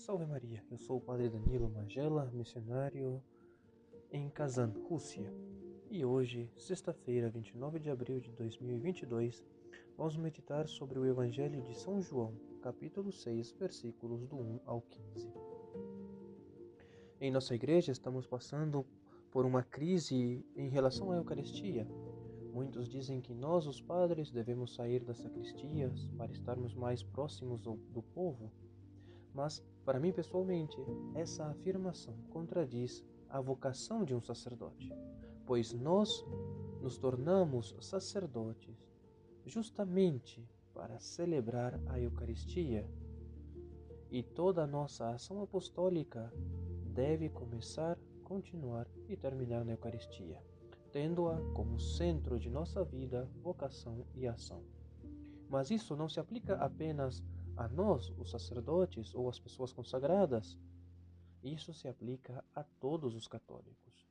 [0.00, 3.22] Salve Maria, eu sou o Padre Danilo Magela, missionário
[4.10, 5.30] em Kazan, Rússia.
[5.90, 9.44] E hoje, sexta-feira, 29 de abril de 2022,
[9.98, 15.30] vamos meditar sobre o Evangelho de São João, capítulo 6, versículos do 1 ao 15.
[17.20, 18.86] Em nossa igreja estamos passando
[19.30, 21.86] por uma crise em relação à Eucaristia.
[22.54, 28.02] Muitos dizem que nós, os padres, devemos sair das sacristias para estarmos mais próximos do
[28.14, 28.50] povo.
[29.34, 30.76] Mas, para mim pessoalmente,
[31.14, 34.92] essa afirmação contradiz a vocação de um sacerdote,
[35.46, 36.24] pois nós
[36.80, 38.76] nos tornamos sacerdotes
[39.46, 42.88] justamente para celebrar a Eucaristia.
[44.10, 46.32] E toda a nossa ação apostólica
[46.92, 50.42] deve começar, continuar e terminar na Eucaristia,
[50.90, 54.62] tendo-a como centro de nossa vida, vocação e ação.
[55.48, 60.58] Mas isso não se aplica apenas a nós, os sacerdotes ou as pessoas consagradas.
[61.42, 64.06] Isso se aplica a todos os católicos.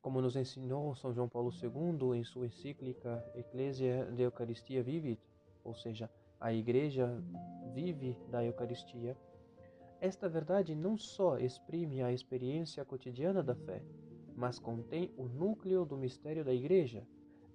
[0.00, 5.22] Como nos ensinou São João Paulo II em sua encíclica Ecclesia de Eucaristia Vivit,
[5.62, 7.22] ou seja, a Igreja
[7.72, 9.16] vive da Eucaristia,
[10.00, 13.84] esta verdade não só exprime a experiência cotidiana da fé,
[14.34, 17.06] mas contém o núcleo do mistério da Igreja,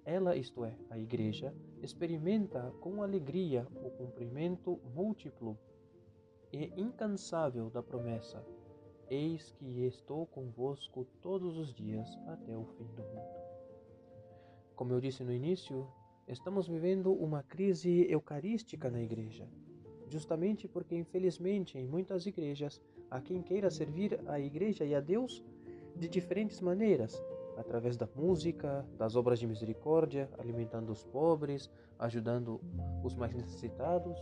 [0.04, 5.58] ela, isto é, a Igreja, experimenta com alegria o cumprimento múltiplo
[6.52, 8.44] e incansável da promessa:
[9.10, 13.38] Eis que estou convosco todos os dias até o fim do mundo.
[14.74, 15.88] Como eu disse no início,
[16.26, 19.48] estamos vivendo uma crise eucarística na Igreja,
[20.08, 25.44] justamente porque, infelizmente, em muitas igrejas, há quem queira servir a Igreja e a Deus
[25.96, 27.20] de diferentes maneiras,
[27.58, 32.60] através da música, das obras de misericórdia, alimentando os pobres, ajudando
[33.02, 34.16] os mais necessitados,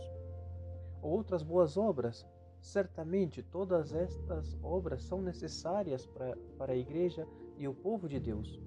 [1.01, 2.25] ou outras boas obras.
[2.59, 8.59] Certamente todas estas obras são necessárias para, para a igreja e o povo de Deus,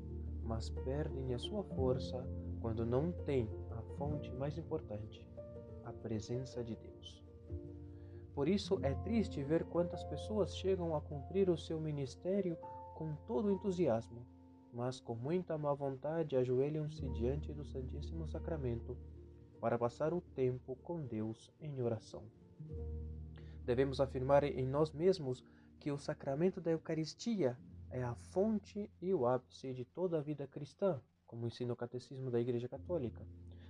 [0.44, 2.24] mas perdem a sua força
[2.60, 5.26] quando não têm a fonte mais importante,
[5.84, 7.20] a presença de Deus.
[8.32, 12.56] Por isso é triste ver quantas pessoas chegam a cumprir o seu ministério
[12.94, 14.24] com todo entusiasmo,
[14.72, 18.96] mas com muita má vontade ajoelham-se diante do Santíssimo Sacramento
[19.60, 22.24] para passar o tempo com Deus em oração.
[23.64, 25.44] Devemos afirmar em nós mesmos
[25.78, 27.56] que o sacramento da Eucaristia
[27.90, 32.30] é a fonte e o ápice de toda a vida cristã, como ensina o Catecismo
[32.30, 33.26] da Igreja Católica.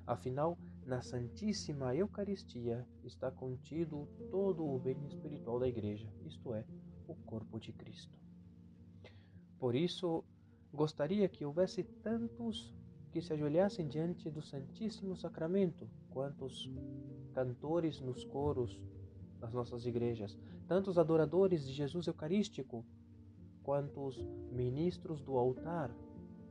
[0.06, 6.64] Afinal, na Santíssima Eucaristia está contido todo o bem espiritual da Igreja, isto é,
[7.06, 8.18] o corpo de Cristo.
[9.58, 10.24] Por isso,
[10.72, 12.72] Gostaria que houvesse tantos
[13.10, 16.70] que se ajoelhassem diante do Santíssimo Sacramento, quantos
[17.32, 18.80] cantores nos coros
[19.40, 20.38] das nossas igrejas,
[20.68, 22.84] tantos adoradores de Jesus Eucarístico,
[23.62, 24.16] quantos
[24.52, 25.90] ministros do altar,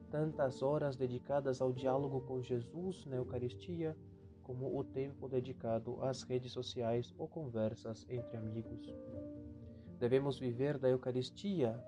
[0.09, 3.95] tantas horas dedicadas ao diálogo com Jesus na Eucaristia,
[4.43, 8.93] como o tempo dedicado às redes sociais ou conversas entre amigos.
[9.99, 11.79] Devemos viver da Eucaristia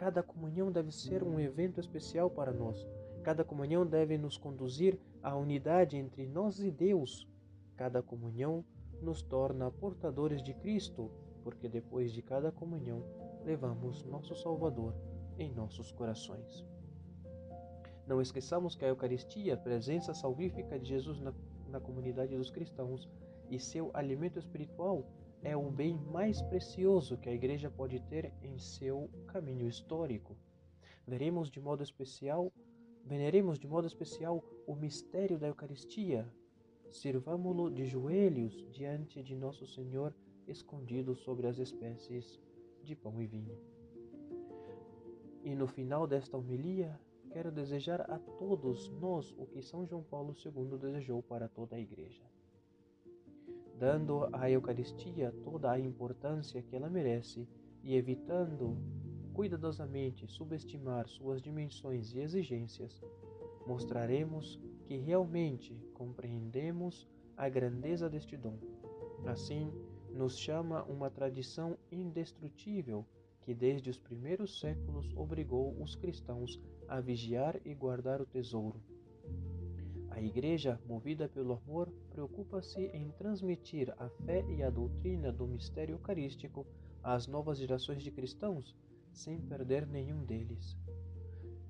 [0.00, 2.88] Cada comunhão deve ser um evento especial para nós.
[3.22, 7.28] Cada comunhão deve nos conduzir à unidade entre nós e Deus.
[7.76, 8.64] Cada comunhão
[9.02, 11.10] nos torna portadores de Cristo,
[11.44, 13.04] porque depois de cada comunhão
[13.44, 14.94] levamos nosso Salvador
[15.38, 16.64] em nossos corações.
[18.06, 21.34] Não esqueçamos que a Eucaristia, a presença salvífica de Jesus na,
[21.68, 23.06] na comunidade dos cristãos
[23.50, 25.04] e seu alimento espiritual,
[25.42, 30.36] é o bem mais precioso que a Igreja pode ter em seu caminho histórico.
[31.06, 32.52] Veremos de modo especial,
[33.04, 36.30] veneremos de modo especial o mistério da Eucaristia.
[36.90, 40.14] Sirvamo-lo de joelhos diante de nosso Senhor,
[40.46, 42.38] escondido sobre as espécies
[42.82, 43.56] de pão e vinho.
[45.42, 47.00] E no final desta homilia,
[47.30, 51.80] quero desejar a todos nós o que São João Paulo II desejou para toda a
[51.80, 52.22] Igreja
[53.80, 57.48] dando à Eucaristia toda a importância que ela merece
[57.82, 58.76] e evitando
[59.32, 63.02] cuidadosamente subestimar suas dimensões e exigências,
[63.66, 68.58] mostraremos que realmente compreendemos a grandeza deste dom.
[69.24, 69.72] Assim,
[70.12, 73.06] nos chama uma tradição indestrutível
[73.40, 78.78] que desde os primeiros séculos obrigou os cristãos a vigiar e guardar o tesouro
[80.10, 85.94] a Igreja, movida pelo amor, preocupa-se em transmitir a fé e a doutrina do mistério
[85.94, 86.66] eucarístico
[87.02, 88.76] às novas gerações de cristãos,
[89.12, 90.76] sem perder nenhum deles.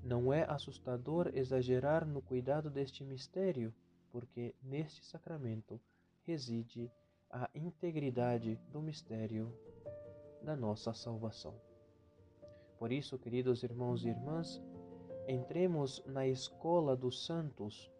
[0.03, 3.73] Não é assustador exagerar no cuidado deste mistério,
[4.11, 5.79] porque neste sacramento
[6.23, 6.91] reside
[7.29, 9.53] a integridade do mistério
[10.43, 11.55] da nossa salvação.
[12.77, 14.61] Por isso, queridos irmãos e irmãs,
[15.27, 17.91] entremos na escola dos santos,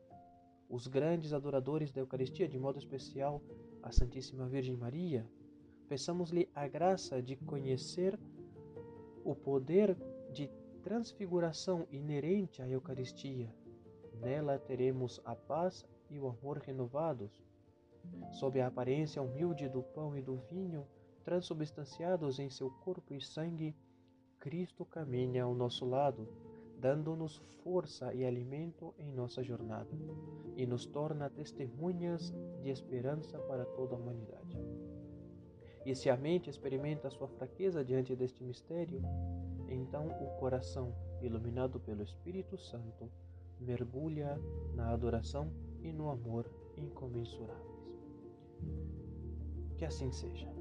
[0.71, 3.41] os grandes adoradores da Eucaristia, de modo especial
[3.83, 5.29] a Santíssima Virgem Maria.
[5.89, 8.17] Peçamos-lhe a graça de conhecer
[9.25, 9.97] o poder
[10.31, 10.49] de
[10.81, 13.53] transfiguração inerente à Eucaristia.
[14.21, 17.29] Nela teremos a paz e o amor renovados.
[18.31, 20.87] Sob a aparência humilde do pão e do vinho,
[21.25, 23.75] transubstanciados em seu corpo e sangue,
[24.39, 26.27] Cristo caminha ao nosso lado,
[26.81, 29.95] dando-nos força e alimento em nossa jornada,
[30.57, 32.33] e nos torna testemunhas
[32.63, 34.57] de esperança para toda a humanidade.
[35.85, 39.01] E se a mente experimenta sua fraqueza diante deste mistério,
[39.69, 43.09] então o coração, iluminado pelo Espírito Santo,
[43.59, 44.39] mergulha
[44.73, 45.51] na adoração
[45.83, 47.71] e no amor incomensuráveis.
[49.77, 50.51] Que assim seja.